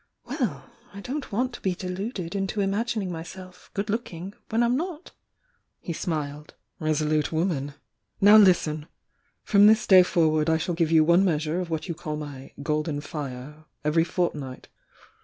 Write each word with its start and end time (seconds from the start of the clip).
"Well! 0.25 0.65
I 0.95 0.99
don't 1.01 1.31
want 1.31 1.53
to 1.53 1.61
be 1.61 1.75
deluded 1.75 2.33
into 2.33 2.59
imagming 2.59 3.11
myself 3.11 3.69
good 3.75 3.87
looking 3.87 4.33
when 4.49 4.63
I'm 4.63 4.75
not." 4.75 5.11
He 5.79 5.93
smiled. 5.93 6.55
"Resolute 6.79 7.31
woman! 7.31 7.75
Now 8.19 8.37
listen! 8.37 8.87
From 9.43 9.67
this 9.67 9.85
day 9.85 10.01
forward 10.01 10.49
I 10.49 10.57
shall 10.57 10.73
give 10.73 10.89
you 10.91 11.03
one 11.03 11.23
measure 11.23 11.59
of 11.59 11.69
what 11.69 11.87
you 11.87 11.93
call 11.93 12.15
my 12.15 12.51
'golden 12.63 12.99
fire' 13.01 13.65
every 13.85 14.03
fortnight. 14.03 14.69